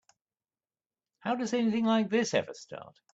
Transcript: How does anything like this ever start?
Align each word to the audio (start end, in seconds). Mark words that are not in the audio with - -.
How 1.19 1.35
does 1.35 1.53
anything 1.53 1.85
like 1.85 2.09
this 2.09 2.33
ever 2.33 2.55
start? 2.55 2.95